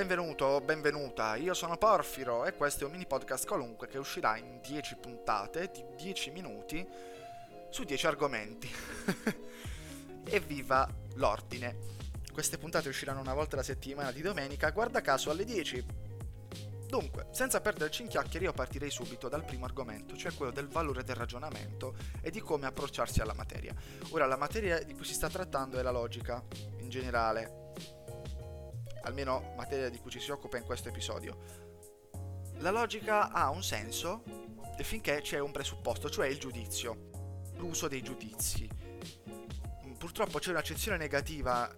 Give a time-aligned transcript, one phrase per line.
[0.00, 4.38] benvenuto o benvenuta, io sono Porfiro e questo è un mini podcast qualunque che uscirà
[4.38, 6.88] in 10 puntate di 10 minuti
[7.68, 8.70] su 10 argomenti.
[10.24, 11.76] Evviva l'ordine!
[12.32, 15.84] Queste puntate usciranno una volta alla settimana di domenica, guarda caso alle 10.
[16.86, 21.04] Dunque, senza perderci in chiacchiere, io partirei subito dal primo argomento, cioè quello del valore
[21.04, 23.74] del ragionamento e di come approcciarsi alla materia.
[24.12, 26.42] Ora, la materia di cui si sta trattando è la logica,
[26.78, 27.68] in generale,
[29.02, 31.68] almeno materia di cui ci si occupa in questo episodio.
[32.58, 34.22] La logica ha un senso
[34.82, 37.10] finché c'è un presupposto, cioè il giudizio,
[37.56, 38.68] l'uso dei giudizi.
[39.98, 41.70] Purtroppo c'è un'accezione negativa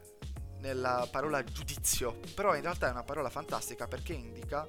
[0.59, 4.69] nella parola giudizio, però in realtà è una parola fantastica perché indica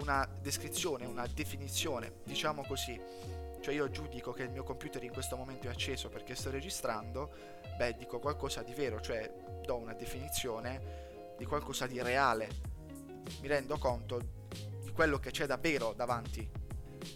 [0.00, 3.00] una descrizione, una definizione, diciamo così.
[3.60, 7.30] Cioè io giudico che il mio computer in questo momento è acceso perché sto registrando,
[7.76, 9.30] beh dico qualcosa di vero, cioè
[9.62, 11.08] do una definizione
[11.40, 12.50] di qualcosa di reale,
[13.40, 14.18] mi rendo conto
[14.84, 16.46] di quello che c'è davvero davanti.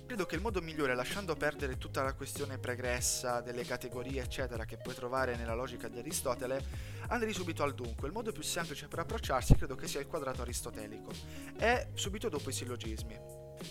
[0.07, 4.79] Credo che il modo migliore, lasciando perdere tutta la questione pregressa delle categorie eccetera che
[4.79, 6.65] puoi trovare nella logica di Aristotele,
[7.09, 8.07] andrei subito al dunque.
[8.09, 11.11] Il modo più semplice per approcciarsi credo che sia il quadrato aristotelico
[11.59, 13.21] e subito dopo i sillogismi.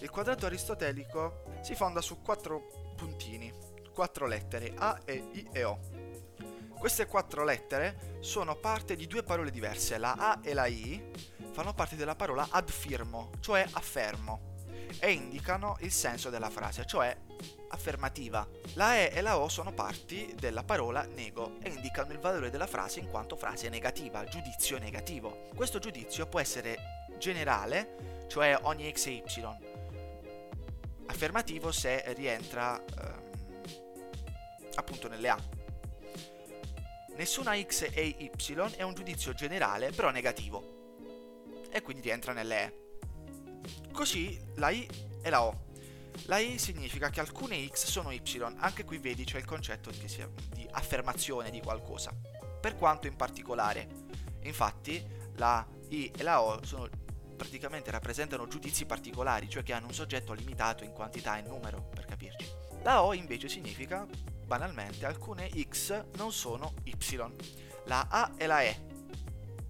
[0.01, 3.51] Il quadrato aristotelico si fonda su quattro puntini,
[3.91, 5.92] quattro lettere A, E, I e O.
[6.83, 11.11] Queste quattro lettere sono parte di due parole diverse, la A e la I
[11.53, 14.55] fanno parte della parola adfirmo, cioè affermo,
[14.99, 17.15] e indicano il senso della frase, cioè
[17.69, 18.45] affermativa.
[18.73, 22.67] La E e la O sono parti della parola nego e indicano il valore della
[22.67, 25.47] frase in quanto frase negativa, giudizio negativo.
[25.55, 29.23] Questo giudizio può essere generale, cioè ogni x e y,
[31.05, 33.31] affermativo se rientra ehm,
[34.75, 35.61] appunto nelle A.
[37.15, 40.81] Nessuna x e y è un giudizio generale però negativo
[41.69, 42.81] e quindi rientra nelle E.
[43.91, 44.87] Così la i
[45.21, 45.65] e la o.
[46.25, 48.21] La i significa che alcune x sono y,
[48.57, 49.99] anche qui vedi c'è il concetto di,
[50.53, 52.11] di affermazione di qualcosa,
[52.59, 53.87] per quanto in particolare.
[54.41, 56.89] Infatti la i e la o sono
[57.35, 62.05] praticamente rappresentano giudizi particolari, cioè che hanno un soggetto limitato in quantità e numero, per
[62.05, 62.47] capirci.
[62.83, 64.07] La O invece significa
[64.45, 66.93] banalmente alcune x non sono y.
[67.85, 68.91] La A e la E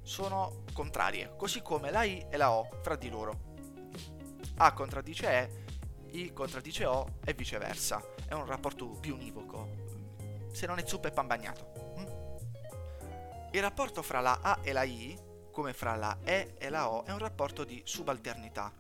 [0.04, 3.52] sono contrarie, così come la I e la O fra di loro.
[4.58, 5.64] A contraddice E,
[6.12, 8.02] I contraddice O e viceversa.
[8.28, 9.70] È un rapporto più univoco,
[10.52, 11.96] se non è zuppa e pan bagnato.
[11.98, 12.06] Mm?
[13.52, 15.18] Il rapporto fra la A e la I,
[15.52, 18.72] come fra la E e la O, è un rapporto di subalternità.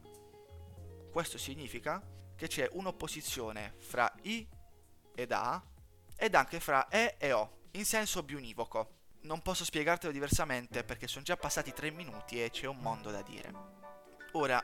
[1.11, 2.01] Questo significa
[2.35, 4.47] che c'è un'opposizione fra I
[5.15, 5.63] ed A
[6.23, 8.91] ed anche fra E e O, in senso biunivoco.
[9.23, 13.21] Non posso spiegartelo diversamente perché sono già passati 3 minuti e c'è un mondo da
[13.21, 13.51] dire.
[14.31, 14.63] Ora,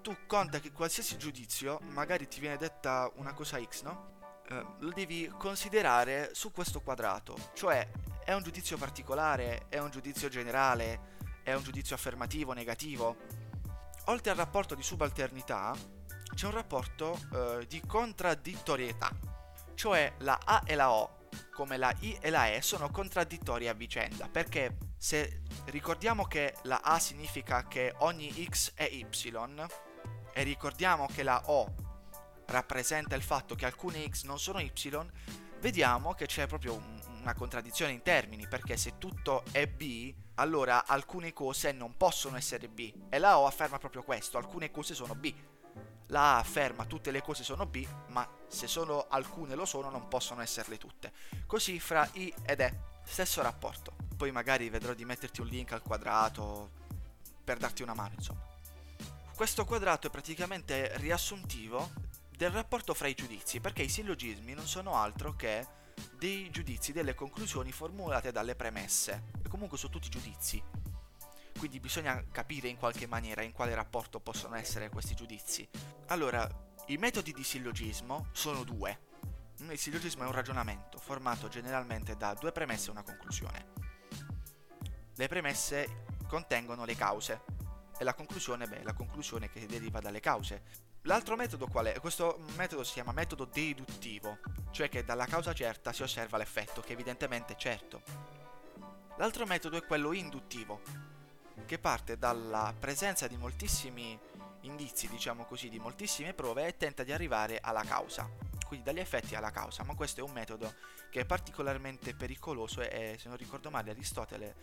[0.00, 4.12] tu conta che qualsiasi giudizio, magari ti viene detta una cosa X, no?
[4.48, 7.86] Eh, lo devi considerare su questo quadrato, cioè
[8.24, 13.16] è un giudizio particolare, è un giudizio generale, è un giudizio affermativo, negativo.
[14.06, 15.76] Oltre al rapporto di subalternità,
[16.34, 19.23] c'è un rapporto eh, di contraddittorietà
[19.74, 23.74] cioè la A e la O, come la I e la E, sono contraddittorie a
[23.74, 29.06] vicenda, perché se ricordiamo che la A significa che ogni X è Y,
[30.32, 31.74] e ricordiamo che la O
[32.46, 34.72] rappresenta il fatto che alcune X non sono Y,
[35.60, 40.86] vediamo che c'è proprio un, una contraddizione in termini, perché se tutto è B, allora
[40.86, 42.92] alcune cose non possono essere B.
[43.08, 45.32] E la O afferma proprio questo, alcune cose sono B
[46.08, 50.08] la A afferma tutte le cose sono B, ma se solo alcune lo sono non
[50.08, 51.12] possono esserle tutte.
[51.46, 53.94] Così fra I ed E, stesso rapporto.
[54.16, 56.70] Poi magari vedrò di metterti un link al quadrato
[57.42, 58.46] per darti una mano, insomma.
[59.34, 61.90] Questo quadrato è praticamente riassuntivo
[62.30, 65.66] del rapporto fra i giudizi, perché i sillogismi non sono altro che
[66.16, 69.24] dei giudizi, delle conclusioni formulate dalle premesse.
[69.44, 70.62] E comunque sono tutti giudizi,
[71.58, 75.68] quindi bisogna capire in qualche maniera in quale rapporto possono essere questi giudizi.
[76.06, 76.48] Allora,
[76.88, 79.12] i metodi di sillogismo sono due.
[79.56, 83.66] Il sillogismo è un ragionamento formato generalmente da due premesse e una conclusione.
[85.14, 87.40] Le premesse contengono le cause
[87.96, 90.62] e la conclusione, beh, la conclusione che deriva dalle cause.
[91.02, 92.00] L'altro metodo qual è?
[92.00, 94.38] Questo metodo si chiama metodo deduttivo,
[94.70, 98.02] cioè che dalla causa certa si osserva l'effetto, che evidentemente è certo.
[99.16, 100.82] L'altro metodo è quello induttivo,
[101.64, 104.18] che parte dalla presenza di moltissimi
[104.64, 108.28] indizi, diciamo così, di moltissime prove e tenta di arrivare alla causa,
[108.66, 110.74] quindi dagli effetti alla causa, ma questo è un metodo
[111.10, 114.54] che è particolarmente pericoloso e, se non ricordo male, Aristotele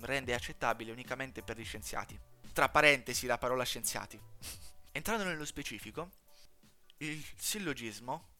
[0.00, 2.18] rende accettabile unicamente per gli scienziati.
[2.52, 4.20] tra parentesi la parola scienziati.
[4.92, 6.10] Entrando nello specifico,
[6.98, 8.36] il sillogismo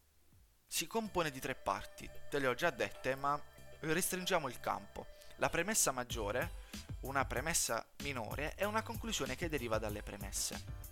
[0.66, 3.40] si compone di tre parti, te le ho già dette, ma
[3.80, 5.06] restringiamo il campo.
[5.36, 6.66] La premessa maggiore,
[7.00, 10.87] una premessa minore e una conclusione che deriva dalle premesse.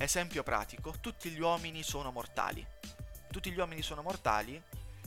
[0.00, 2.66] Esempio pratico, tutti gli uomini sono mortali.
[3.30, 4.60] Tutti gli uomini sono mortali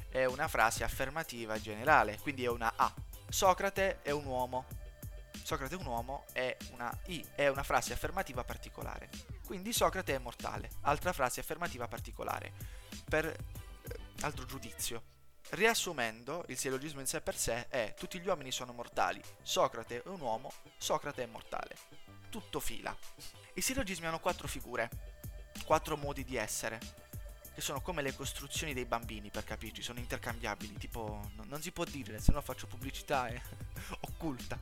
[0.07, 2.94] è una frase affermativa generale, quindi è una A.
[3.28, 4.68] Socrate è un uomo.
[5.42, 9.10] Socrate è un uomo è una I, è una frase affermativa particolare.
[9.44, 12.54] Quindi Socrate è mortale, altra frase affermativa particolare.
[13.04, 13.36] Per eh,
[14.22, 15.12] altro giudizio.
[15.53, 20.07] Riassumendo, il sillogismo in sé per sé è tutti gli uomini sono mortali, Socrate è
[20.07, 21.77] un uomo, Socrate è mortale.
[22.31, 22.95] Tutto fila.
[23.53, 24.89] I sillogismi hanno quattro figure,
[25.63, 26.79] quattro modi di essere,
[27.53, 31.71] che sono come le costruzioni dei bambini, per capirci, sono intercambiabili, tipo no, non si
[31.71, 33.39] può dire, se no faccio pubblicità eh,
[34.09, 34.57] occulta.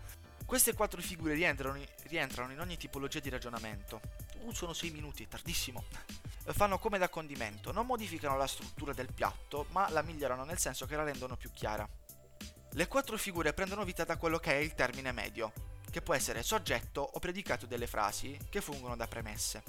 [0.45, 4.01] Queste quattro figure rientrano, rientrano in ogni tipologia di ragionamento.
[4.39, 5.85] Uh, sono sei minuti, è tardissimo
[6.45, 10.85] fanno come da condimento, non modificano la struttura del piatto, ma la migliorano nel senso
[10.85, 11.87] che la rendono più chiara.
[12.73, 15.51] Le quattro figure prendono vita da quello che è il termine medio,
[15.89, 19.63] che può essere soggetto o predicato delle frasi che fungono da premesse.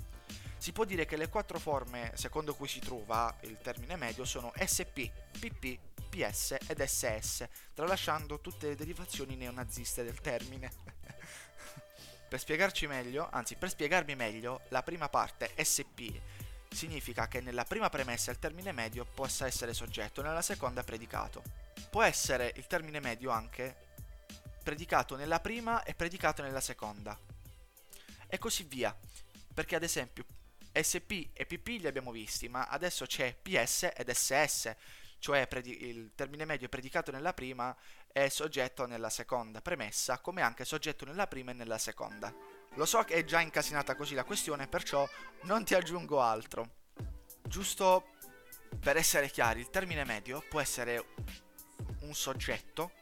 [0.56, 4.52] Si può dire che le quattro forme secondo cui si trova il termine medio sono
[4.54, 5.78] SP, PP,
[6.08, 10.70] PS ed SS, tralasciando tutte le derivazioni neonaziste del termine.
[12.28, 16.14] per spiegarci meglio, anzi per spiegarmi meglio, la prima parte SP
[16.72, 21.42] significa che nella prima premessa il termine medio possa essere soggetto, nella seconda predicato.
[21.90, 23.90] Può essere il termine medio anche
[24.62, 27.18] predicato nella prima e predicato nella seconda.
[28.26, 28.96] E così via.
[29.54, 30.24] Perché ad esempio
[30.72, 34.74] SP e PP li abbiamo visti, ma adesso c'è PS ed SS,
[35.18, 37.76] cioè il termine medio predicato nella prima
[38.10, 42.34] è soggetto nella seconda premessa, come anche soggetto nella prima e nella seconda.
[42.74, 45.06] Lo so che è già incasinata così la questione, perciò
[45.42, 46.80] non ti aggiungo altro.
[47.42, 48.06] Giusto
[48.80, 51.04] per essere chiari, il termine medio può essere
[52.00, 52.92] un soggetto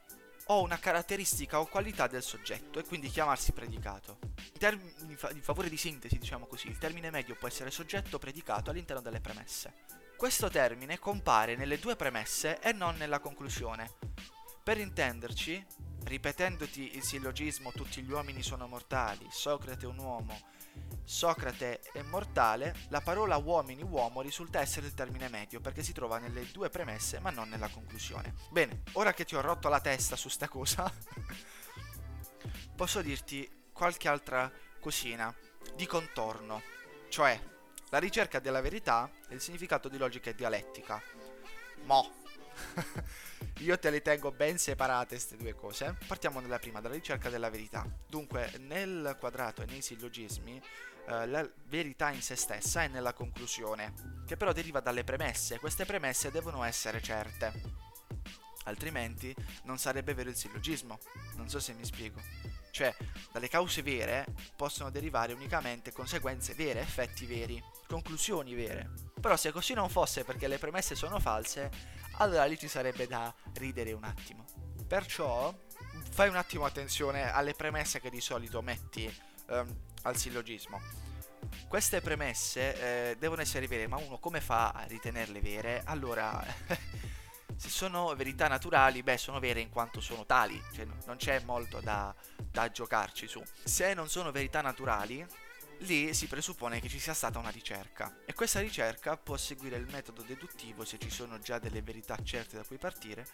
[0.46, 4.18] o una caratteristica o qualità del soggetto e quindi chiamarsi predicato.
[4.52, 8.70] In, termini, in favore di sintesi, diciamo così, il termine medio può essere soggetto predicato
[8.70, 9.72] all'interno delle premesse.
[10.16, 13.92] Questo termine compare nelle due premesse e non nella conclusione.
[14.62, 15.64] Per intenderci,
[16.04, 20.38] ripetendoti il sillogismo tutti gli uomini sono mortali, Socrate è un uomo,
[21.04, 26.18] Socrate è mortale, la parola uomini uomo risulta essere il termine medio perché si trova
[26.18, 28.34] nelle due premesse ma non nella conclusione.
[28.50, 30.90] Bene, ora che ti ho rotto la testa su sta cosa,
[32.74, 34.50] posso dirti qualche altra
[34.80, 35.34] cosina
[35.74, 36.62] di contorno,
[37.08, 37.40] cioè
[37.90, 41.02] la ricerca della verità e il significato di logica e dialettica.
[41.84, 42.18] Mo.
[43.60, 45.96] Io te le tengo ben separate queste due cose.
[46.06, 47.86] Partiamo dalla prima, dalla ricerca della verità.
[48.08, 50.60] Dunque, nel quadrato e nei sillogismi,
[51.06, 55.58] eh, la verità in se stessa è nella conclusione, che però deriva dalle premesse.
[55.58, 57.88] Queste premesse devono essere certe.
[58.64, 59.34] Altrimenti
[59.64, 60.98] non sarebbe vero il sillogismo.
[61.36, 62.20] Non so se mi spiego.
[62.70, 62.94] Cioè,
[63.32, 64.26] dalle cause vere
[64.56, 69.09] possono derivare unicamente conseguenze vere, effetti veri, conclusioni vere.
[69.20, 71.70] Però se così non fosse perché le premesse sono false,
[72.18, 74.44] allora lì ci sarebbe da ridere un attimo.
[74.86, 75.54] Perciò
[76.10, 79.14] fai un attimo attenzione alle premesse che di solito metti
[79.48, 80.80] um, al sillogismo.
[81.68, 85.82] Queste premesse eh, devono essere vere, ma uno come fa a ritenerle vere?
[85.84, 86.42] Allora,
[87.56, 91.80] se sono verità naturali, beh, sono vere in quanto sono tali, cioè non c'è molto
[91.80, 92.14] da,
[92.50, 93.42] da giocarci su.
[93.62, 95.24] Se non sono verità naturali,
[95.80, 99.86] lì si presuppone che ci sia stata una ricerca e questa ricerca può seguire il
[99.90, 103.26] metodo deduttivo se ci sono già delle verità certe da cui partire,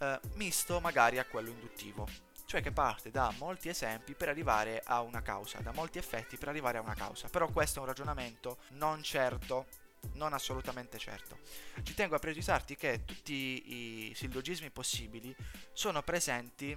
[0.00, 2.08] eh, misto magari a quello induttivo,
[2.46, 6.48] cioè che parte da molti esempi per arrivare a una causa, da molti effetti per
[6.48, 7.28] arrivare a una causa.
[7.28, 9.66] Però questo è un ragionamento non certo,
[10.14, 11.38] non assolutamente certo.
[11.82, 15.34] Ci tengo a precisarti che tutti i sillogismi possibili
[15.72, 16.76] sono presenti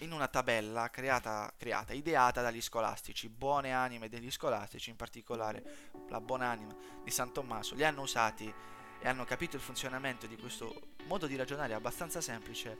[0.00, 5.62] in una tabella creata, creata, ideata dagli scolastici, buone anime degli scolastici, in particolare
[6.08, 8.52] la buona anima di San Tommaso, li hanno usati
[9.00, 12.78] e hanno capito il funzionamento di questo modo di ragionare abbastanza semplice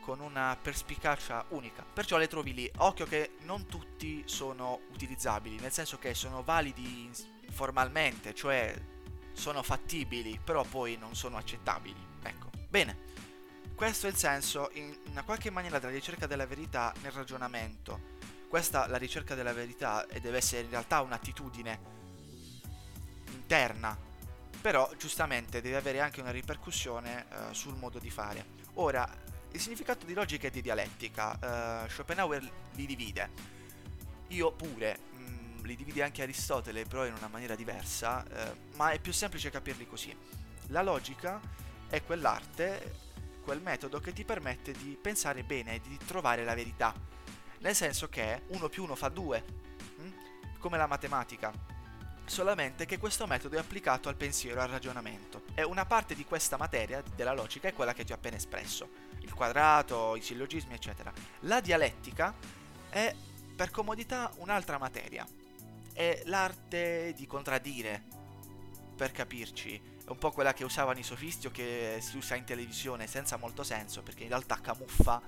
[0.00, 1.82] con una perspicacia unica.
[1.82, 2.70] Perciò le trovi lì.
[2.76, 7.10] Occhio che non tutti sono utilizzabili, nel senso che sono validi
[7.50, 8.74] formalmente, cioè
[9.32, 12.06] sono fattibili, però poi non sono accettabili.
[12.22, 12.50] Ecco.
[12.68, 13.12] Bene.
[13.74, 18.12] Questo è il senso, in una qualche maniera, della ricerca della verità nel ragionamento.
[18.48, 21.80] Questa, la ricerca della verità, e deve essere in realtà un'attitudine
[23.32, 23.98] interna,
[24.60, 28.46] però giustamente deve avere anche una ripercussione uh, sul modo di fare.
[28.74, 29.08] Ora,
[29.50, 33.28] il significato di logica e di dialettica, uh, Schopenhauer li divide.
[34.28, 38.90] io pure mh, mm, li dividi anche Aristotele, però in una maniera diversa, eh, ma
[38.90, 40.16] è più semplice capirli così.
[40.68, 41.40] La logica
[41.88, 43.03] è quell'arte,
[43.44, 46.92] quel metodo che ti permette di pensare bene e di trovare la verità.
[47.58, 49.44] Nel senso che 1 più 1 fa 2,
[50.00, 50.10] mm?
[50.58, 51.72] come la matematica
[52.26, 55.42] solamente che questo metodo è applicato al pensiero al ragionamento.
[55.54, 58.88] E una parte di questa materia, della logica, è quella che ti ho appena espresso.
[59.20, 61.12] Il quadrato, i sillogismi, eccetera.
[61.40, 62.34] La dialettica
[62.88, 63.14] è,
[63.54, 65.26] per comodità, un'altra materia.
[65.92, 68.02] È l'arte di contraddire,
[68.96, 69.92] per capirci.
[70.06, 73.38] È un po' quella che usavano i sofisti o che si usa in televisione senza
[73.38, 75.22] molto senso, perché in realtà camuffa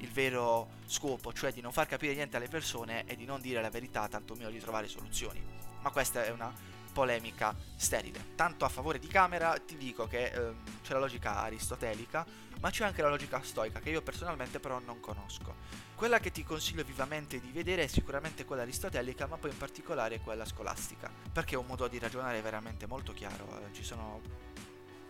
[0.00, 3.62] il vero scopo, cioè di non far capire niente alle persone e di non dire
[3.62, 5.42] la verità, tantomeno di trovare soluzioni.
[5.80, 6.52] Ma questa è una
[6.98, 8.34] polemica sterile.
[8.34, 12.26] Tanto a favore di Camera ti dico che eh, c'è la logica aristotelica,
[12.58, 15.54] ma c'è anche la logica stoica che io personalmente però non conosco.
[15.94, 20.18] Quella che ti consiglio vivamente di vedere è sicuramente quella aristotelica, ma poi in particolare
[20.18, 23.46] quella scolastica, perché è un modo di ragionare veramente molto chiaro.
[23.60, 24.20] Eh, ci sono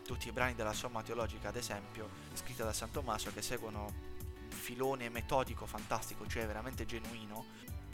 [0.05, 4.51] tutti i brani della Somma Teologica, ad esempio, scritta da San Tommaso, che seguono un
[4.51, 7.47] filone metodico fantastico, cioè veramente genuino,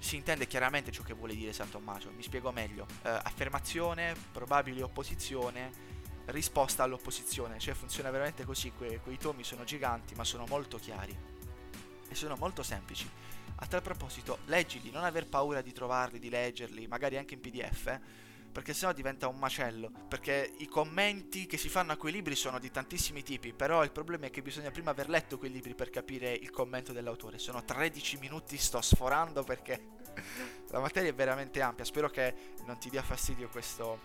[0.04, 2.10] si intende chiaramente ciò che vuole dire San Tommaso.
[2.14, 2.86] Mi spiego meglio.
[3.04, 5.70] Eh, affermazione, probabile opposizione,
[6.26, 7.58] risposta all'opposizione.
[7.58, 8.70] Cioè funziona veramente così.
[8.70, 11.16] Que- quei tomi sono giganti, ma sono molto chiari.
[12.06, 13.08] E sono molto semplici.
[13.56, 17.86] A tal proposito, leggili, non aver paura di trovarli, di leggerli, magari anche in PDF.
[17.86, 18.00] Eh,
[18.54, 19.90] perché sennò diventa un macello.
[20.06, 23.90] Perché i commenti che si fanno a quei libri sono di tantissimi tipi, però il
[23.90, 27.38] problema è che bisogna prima aver letto quei libri per capire il commento dell'autore.
[27.38, 29.88] Sono 13 minuti, sto sforando perché
[30.70, 31.84] la materia è veramente ampia.
[31.84, 33.98] Spero che non ti dia fastidio questo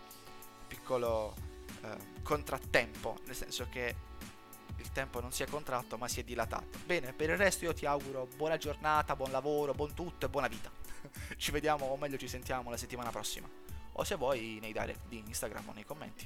[0.67, 1.35] piccolo
[1.83, 3.95] eh, contrattempo, nel senso che
[4.77, 6.79] il tempo non si è contratto ma si è dilatato.
[6.87, 10.47] Bene, per il resto io ti auguro buona giornata, buon lavoro, buon tutto e buona
[10.47, 10.71] vita.
[11.37, 13.58] ci vediamo o meglio ci sentiamo la settimana prossima.
[13.99, 16.25] O se vuoi nei direct di Instagram o nei commenti.